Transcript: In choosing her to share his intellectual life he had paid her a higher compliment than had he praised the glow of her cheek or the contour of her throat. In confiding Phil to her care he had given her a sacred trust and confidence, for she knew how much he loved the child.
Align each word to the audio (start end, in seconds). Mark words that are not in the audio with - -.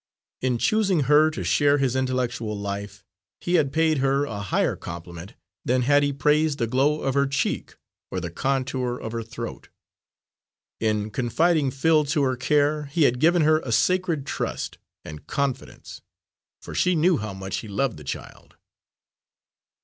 In 0.41 0.57
choosing 0.57 1.01
her 1.01 1.29
to 1.29 1.43
share 1.43 1.77
his 1.77 1.95
intellectual 1.95 2.57
life 2.57 3.03
he 3.39 3.53
had 3.53 3.71
paid 3.71 3.99
her 3.99 4.25
a 4.25 4.39
higher 4.39 4.75
compliment 4.75 5.35
than 5.63 5.83
had 5.83 6.01
he 6.01 6.11
praised 6.11 6.57
the 6.57 6.65
glow 6.65 7.01
of 7.01 7.13
her 7.13 7.27
cheek 7.27 7.75
or 8.09 8.19
the 8.19 8.31
contour 8.31 8.97
of 8.97 9.11
her 9.11 9.21
throat. 9.21 9.69
In 10.79 11.11
confiding 11.11 11.69
Phil 11.69 12.03
to 12.05 12.23
her 12.23 12.35
care 12.35 12.85
he 12.85 13.03
had 13.03 13.19
given 13.19 13.43
her 13.43 13.59
a 13.59 13.71
sacred 13.71 14.25
trust 14.25 14.79
and 15.05 15.27
confidence, 15.27 16.01
for 16.63 16.73
she 16.73 16.95
knew 16.95 17.17
how 17.17 17.35
much 17.35 17.57
he 17.57 17.67
loved 17.67 17.97
the 17.97 18.03
child. 18.03 18.55